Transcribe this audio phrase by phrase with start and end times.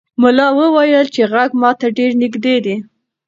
[0.21, 2.75] ملا وویل چې غږ ماته ډېر نږدې دی.